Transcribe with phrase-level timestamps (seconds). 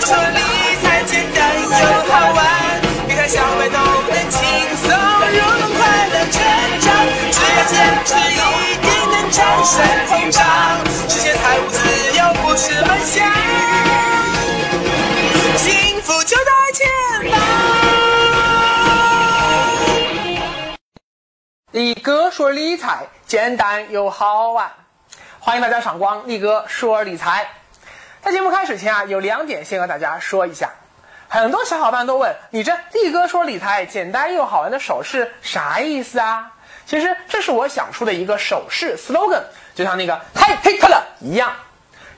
[0.00, 0.38] 哥说理
[0.80, 1.66] 财简单又
[2.04, 2.38] 好玩，
[3.08, 4.38] 理财小白都能轻
[4.76, 6.38] 松入门，快乐成
[6.80, 6.86] 长，
[7.32, 7.74] 只要坚
[8.04, 8.38] 持一
[8.76, 9.74] 定能战胜
[10.06, 10.38] 通胀，
[11.08, 11.78] 实现财务自
[12.16, 13.26] 由不是梦想，
[15.56, 16.86] 幸福就在前
[17.32, 17.40] 方。
[21.72, 24.70] 李哥说理财简单又好玩，
[25.40, 27.48] 欢迎大家赏光力哥说理财。
[28.22, 30.70] 在节目开始前啊，有两点先和大家说一下。
[31.28, 36.50] 很多小伙伴都问你这力哥说理财简单又好玩的手势啥意思啊？
[36.86, 39.42] 其实这是我想出的一个手势 slogan，
[39.74, 41.52] 就像那个嗨嘿克了一样。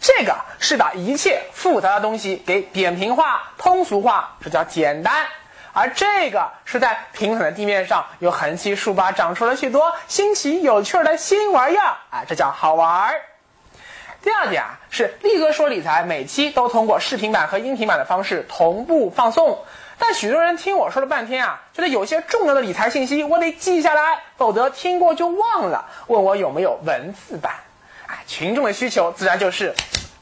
[0.00, 5.26] 这个是把一切复杂的东西给扁平化、通俗化，这叫简单。
[5.72, 13.20] 而这个是在平坦的地面上有横七竖八长出了许多新奇有趣的新玩意儿，啊，这叫好玩儿。
[14.26, 19.60] 第二点啊，是力哥说理财每期都通过视频版和音频版的方式同步放送，
[20.00, 27.54] 但许多人听我说了半天啊，觉得有些重要的理财信息我得记下来，否则听过就忘了，问我有没有文字版。
[28.08, 29.72] 哎，群众的需求自然就是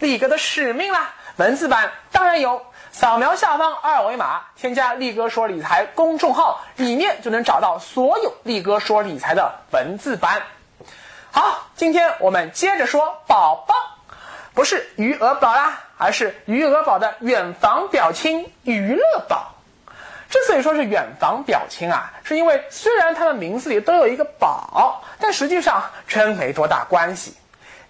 [0.00, 2.60] 力哥的使命啦，文字版当然有。
[2.90, 10.42] 扫描下方二维码，添加“力哥说理财”公众号，里面就能找到所有力哥说理财的文字版。
[11.30, 13.74] 好，今天我们接着说宝宝，
[14.54, 19.54] 不是余额宝啦，而是余额宝的远房表亲余乐宝。
[20.28, 27.34] 之所以说是远房表亲啊，是因为虽然他们名字里都有一个宝，但实际上真没多大关系。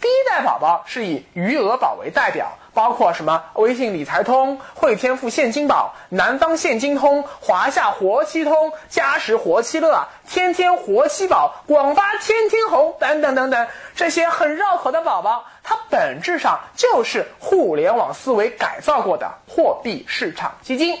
[0.00, 20.98] 第一代宝宝是以余额宝为代表，包括什么微信理财通、汇添富现金宝、南方现金通、华夏活期通、嘉实活期乐、天天活期宝、广发天天红等等等等这些很绕口的宝宝，它本质上就是互联网思维改造过的货币市场基金，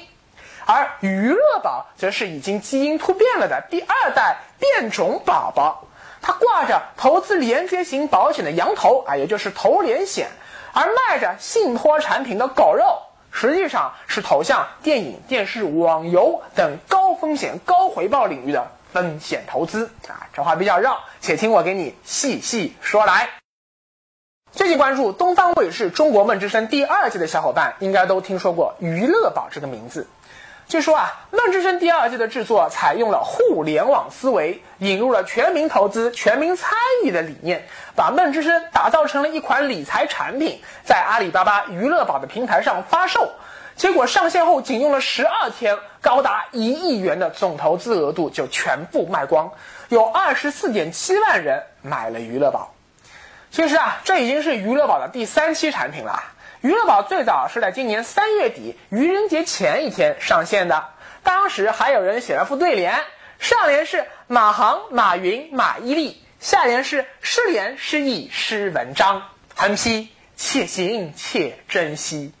[0.66, 5.86] 而余乐宝则是已经基因突变了的第二代变种宝宝。
[6.20, 10.28] 它挂着投资连接型保险的羊头啊，也就是投连险，
[10.74, 13.00] 而卖着信托产品的狗肉，
[13.32, 20.28] 实际上是投向电影、电视、网游等高风险高回报领域的风险投资啊。
[20.34, 23.30] 这话比较绕，且听我给你细细说来。
[24.52, 30.06] 最近关注东方卫视《中国梦之声》第二季的小伙伴，应该都听说过娱乐宝这个名字。
[30.68, 36.70] 据说啊，《梦之声》第二季的制作采用了互联网思维，引入了全民投资、全民参
[37.04, 43.30] 与的理念，把《梦之声》打造成了一款理财产品，在阿里巴巴娱乐宝的平台上发售。
[43.76, 49.52] 结果上线后仅用了十二天，高达一亿元的总投资额度就全部卖光，
[49.90, 52.72] 有二十四点七万人买了娱乐宝。
[53.50, 56.22] 其实啊，这已经是娱乐宝的第三期产品了。
[56.60, 60.88] 娱乐宝最早是在今年三月底愚人节前一天上线的，
[61.22, 62.98] 当时还有人写了副对联，
[63.38, 69.22] 上联是马航、马云、马伊琍，下联是失联失忆失文章，
[69.54, 72.32] 横批且行且珍惜。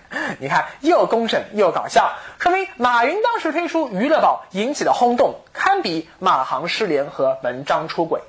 [0.40, 8.20] 你看，又工整又搞笑，说明马云当时推出娱乐宝引起的轰动，堪比马航失联和文章出轨。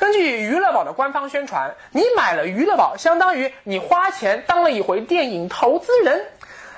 [0.00, 6.24] 根据娱乐宝的官方宣传，你买了娱乐宝，相当于你花钱当了一回电影投资人。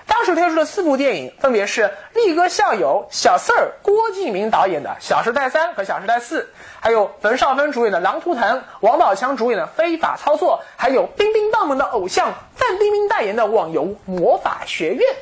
[0.09, 6.43] 当时推出的四部电影分别是力哥校友小四儿郭敬明导演的《小时代三》和《小时代四》，
[6.81, 15.15] 还有冯绍峰主演的《狼图腾》，王宝强主演的《非法操作》，还有冰冰棒棒的偶像范冰冰代言的网游《魔法学院》。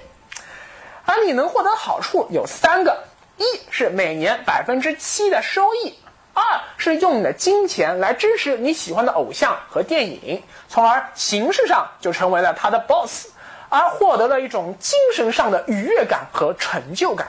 [1.04, 3.04] 而你能获得好处有三个：
[3.36, 5.94] 一是每年百分之七的收益。
[6.40, 13.28] 二是用你的金钱来支持你喜欢的偶像和电影，从而形式上就成为了他的 boss，
[13.68, 17.28] 而获得了一种精神上的愉悦感和成就感。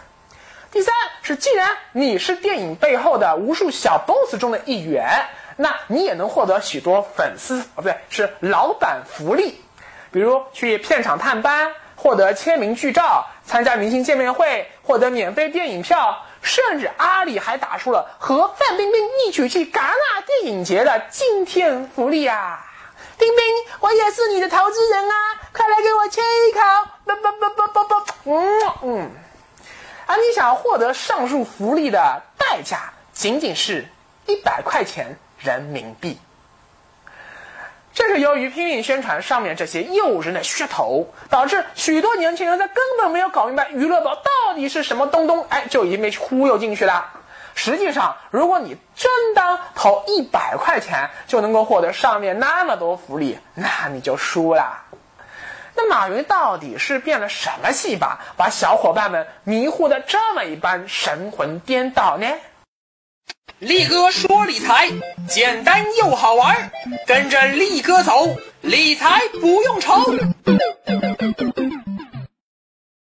[0.72, 5.26] 第三是，既然你是电影背后的无数小 boss 中的一员，
[5.58, 9.62] 那你也能获得许多粉丝哦，不对，是老板福利，
[10.12, 16.24] 比如去片场探班，获得签名剧照，参加明星见面会，获得免费电影票。
[16.42, 22.66] 甚至阿里还打出了和范冰冰一起去戛纳电影节的惊天福利啊！
[23.18, 23.46] 冰冰，
[23.80, 25.16] 我也是你的投资人啊，
[25.54, 26.60] 快来给我切一口！
[27.06, 29.12] 啵啵啵啵啵啵，嗯嗯。
[30.08, 33.88] 而你想要获得上述福利的代价，仅仅是
[34.26, 36.20] 一百块钱人民币。
[37.94, 47.06] 这是由于拼命宣传上面这些诱人的噱头，导致许多年轻人在根本没有搞明白娱乐宝到底是什么东东，哎，就已经被忽悠进去了。
[47.54, 54.86] 实际上，如果你真当投一百块钱就能够获得上面那么多福利，那你就输了。
[55.76, 62.28] 那马云到底是变了什么戏法，把小伙伴们迷糊的这么一般神魂颠倒呢？
[63.62, 64.90] 力哥说理财
[65.30, 66.72] 简单又好玩，
[67.06, 70.04] 跟着力哥走，理财不用愁。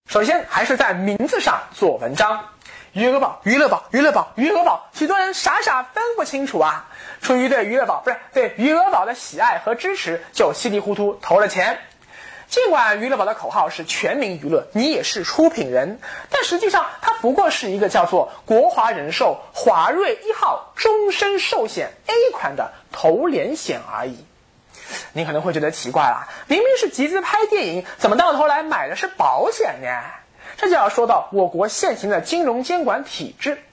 [0.09, 2.49] 首先还是在名字上做文章，
[2.91, 6.85] 余额宝、余乐宝、余乐宝、余额宝，许多人傻傻分不清楚啊。
[7.21, 11.79] 出于对余额宝不是对余额宝的喜爱和支持，就稀里糊涂投了钱。
[12.51, 24.25] 尽管娱乐宝的口号是全民娱乐，你也是出品人，但实际上它不过是一个叫做国华人寿华瑞一号终身寿险 A 款的投连险而已。
[25.13, 29.87] 你可能会觉得奇怪了，明明是集资拍电影，怎么到头来买的是保险呢？
[30.57, 33.63] 这就要说到我国现行的金融监管体制。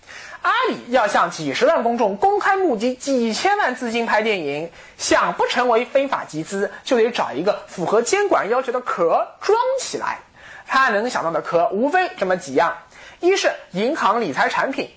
[0.43, 10.21] 阿里要向几十万公众公开募集几千万资金拍电影，想不成为非法集资，就得找一个符合监管要求的壳装起来。
[10.67, 12.79] 他能想到的壳无非这么几样：
[13.21, 14.91] 一是银行理财产品，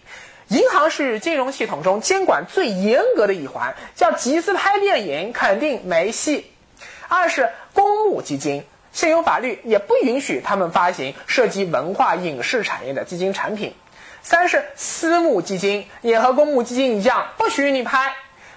[0.47, 6.43] 银行是金融系统中监管最严格的一环，叫集资拍电影肯定没戏；
[7.07, 13.73] 二是公募基金，现有法律也不允许他们发行涉及文化影视产业的基金产品。
[14.21, 18.13] 三是私募基金，也和公募基金一样，不许你拍。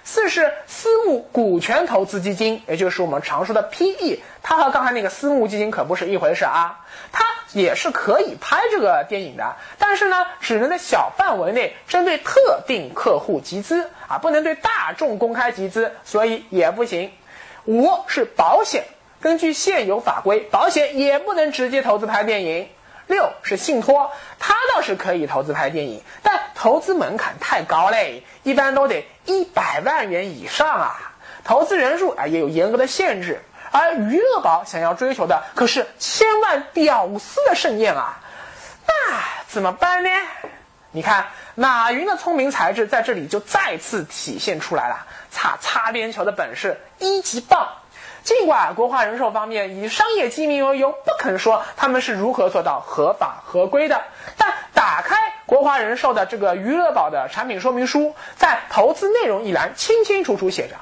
[0.07, 6.85] 四是私募股权投资基金，也就是我们常说的 PE，它和刚才那个私募基金可不是一回事啊。
[7.11, 17.11] 它也是可以拍这个电影的，但是呢，只能在小范围内针对特定客户集资啊，不能对大众公开集资，所以也不行。
[17.65, 18.83] 五是保险，
[19.21, 22.67] 根据现有法规，保险也不能直接投资拍电影。
[23.07, 31.13] 六是信托，它倒是可以投资拍电影，但投资门槛太高嘞，一般都得一百万元以上啊。
[31.43, 38.17] 投资人数啊也有严格的限制，而余乐宝想要追求的可是千万屌丝的盛宴啊，
[38.87, 38.93] 那
[39.47, 40.09] 怎么办呢？
[40.91, 47.67] 你看马云的聪明才智在这里就再次体现出来了，擦擦边球的本事一级棒。
[48.25, 54.01] 尽管国华人寿方面以商业机密为由不肯说他们是如何做到合法合规的，
[54.35, 60.75] 但打开国华人寿的这个余额宝的产品说明书，在投资内容一栏清清楚楚写着，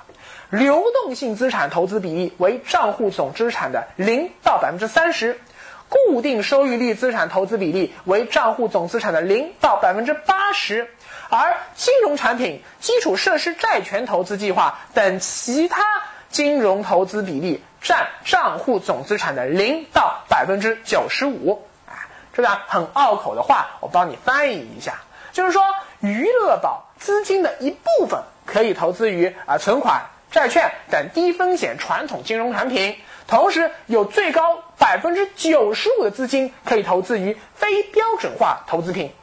[0.49, 5.41] 流动性资产投资比例为账户总资产的零到百分之三十，
[5.89, 10.87] 固定收益率资产投资比例为账户总资产的零到百分之八十，
[11.29, 15.83] 而金融产品、基础设施债权投资计划等其他。
[16.33, 24.95] 金融投资比例占账户总资产的零到百分之九十五，啊，这段很拗口的话，我帮你翻译一下，
[25.31, 25.63] 就是说，
[25.99, 32.97] 余额宝资金的一部分可以投资于啊存款、债券等低风险传统金融产品，
[33.27, 39.13] 同时有最高百分之九十五的资金可以投资于非标准化投资品。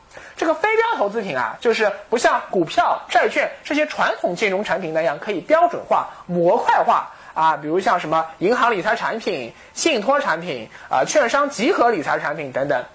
[0.40, 12.86] 这个非标投资品啊，就是不像股票、债券这些传统金融产品那样可以标准化、模块化啊，比如像什么银行理财产品、信托产品啊、券商集合理财产品等等。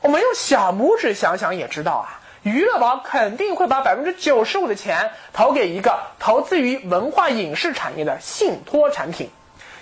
[0.00, 9.30] 我们用小拇指想想也知道啊，余乐宝肯定会把百分之九十五的钱投给一个投资于文化影视产业的信托产品。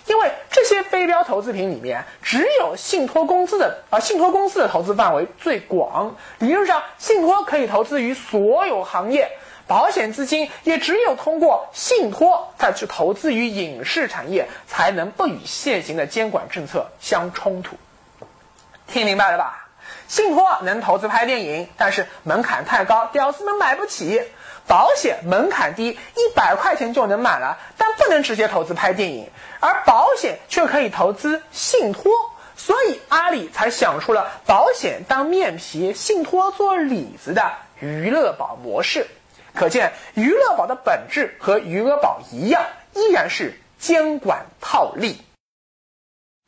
[0.09, 6.17] 因为这些非标投资品里面，只有信托公司的啊，信托公司的投资范围最广。
[6.39, 9.31] 理论上，信托可以投资于所有行业，
[9.67, 17.77] 保险资金也只有通过信托再去投资于影视产业，才能不与现行的监管政策相冲突。
[18.87, 19.69] 听明白了吧？
[20.07, 24.23] 信托能投资拍电影，但是门槛太高，屌丝们买不起。
[24.69, 32.13] 保险门槛低，一百块钱就能买了，但不能直接投资拍电影，而保险却可以投资信托，
[32.55, 39.07] 所以阿里才想出了保险当面皮，信托做里子的娱乐宝模式。
[39.55, 45.23] 可见娱乐宝的本质和余额宝一样，依然是监管套利。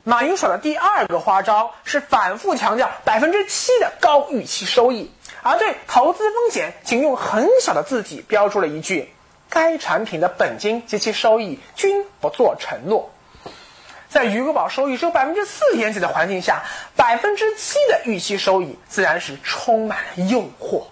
[0.03, 5.11] 马云耍的第二个花招是反复强调百分之七的高预期收益。
[5.43, 9.13] 而对投资风险，仅用很小的字体标注了一句
[9.49, 13.09] ：“该产品的本金及其收益均不做承诺。”
[14.07, 16.63] 在余额宝收益只有百分之四点几的环境下，
[16.97, 20.83] 百分之七的预期收益自然是充满了诱惑。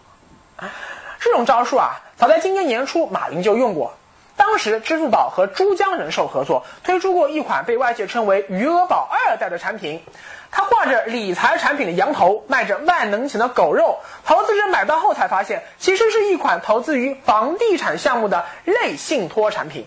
[1.19, 3.93] 这种招数啊，早在今年年初，马云就用过。
[4.39, 10.01] 当时，支付宝和珠江人寿合作推出过一款被外界称为“余额宝二代”的产品。
[10.49, 13.99] 它挂着理财产品的羊头，卖着万能型的狗肉。
[14.25, 19.85] 投资者买到后才发现，其实是一款投资于房地产项目的类信托产品。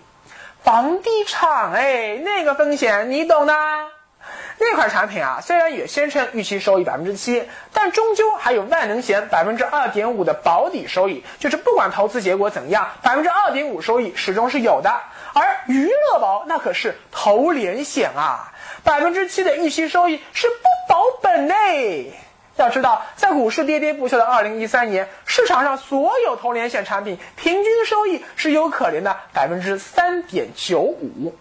[0.61, 3.53] 房地产，哎，那个风险你懂的。
[4.59, 7.43] 那款产品啊，虽然也宣称预期收益百分之七，
[7.73, 14.91] 但终究还有万能险百分之二点五的保底收益，就是不管投资结果怎样，百分之二点五收益始终是有的。
[15.33, 22.13] 而娱乐保那可是投连险啊，百分之七的预期收益是不保本嘞。
[22.55, 31.35] 要知道，在股市跌跌不休的二零一三年，市场上所有投连险产品平均收益是有可怜的百分之三点九五。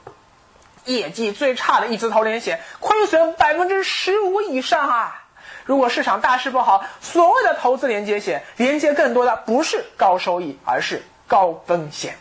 [0.85, 5.25] 业绩最差的一只投连险，亏损百分之十五以上啊！
[5.65, 12.17] 如果市场大势不好，所谓的投资连接险，连接更多的不是高收益，而是高风险。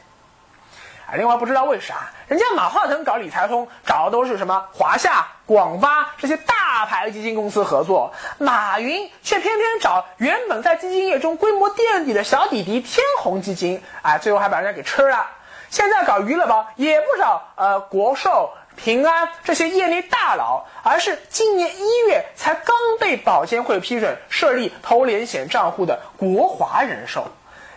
[1.08, 15.27] 啊，另外不知道为啥，人家马化腾搞理财通找的都是什么华夏、广发这些大牌基金公司合作，马云却偏偏找原本在基金业中规模垫底的小弟弟天弘基金，啊，最后还把人家给吃了。
[15.72, 27.25] 现在搞娱乐包也不少，呃，国寿、平安这些业内大佬，而是今年一月才刚被保监会批准设立投连险账户的国华人寿。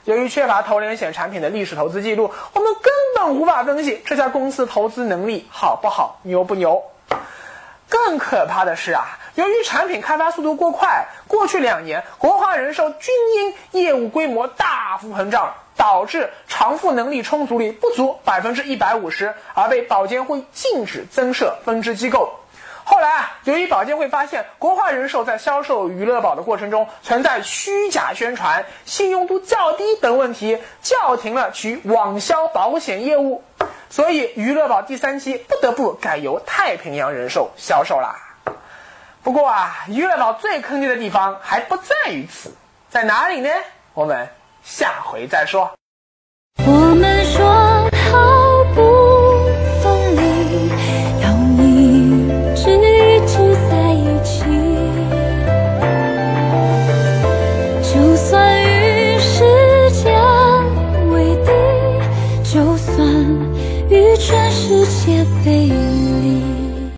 [0.03, 6.83] 由于缺乏投连险产品的历史投资记录，我们根本无法分析这家公司投资能力好不好、牛不牛。
[7.89, 15.55] 更可怕的是啊，由于产品开发速度过快，过去两年国华人寿均因业务规模大幅膨胀。
[15.77, 22.41] 导致偿付能力充足率不足百分之一百五十，而被保监会禁止增设分支机构。
[22.87, 33.43] 后来啊，由于保监会发现国华人寿在销售娱乐保的过程中存在虚假宣传、信用度较低等问题，叫停了其网销保险业务，
[33.89, 38.17] 所以娱乐保第三期不得不改由太平洋人寿销售啦。
[39.23, 42.55] 不过啊，娱乐宝最坑爹的地方还不在于此，
[42.91, 43.49] 在哪里呢？
[43.95, 44.29] 我们。
[44.65, 45.71] 下回再说。
[46.67, 47.64] 我们说